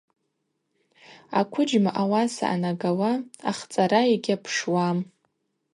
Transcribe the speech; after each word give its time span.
Аквыджьма 1.39 1.91
ауаса 2.01 2.45
анагауа 2.53 3.11
ахцӏара 3.49 4.01
йгьапшуам. 4.13 4.99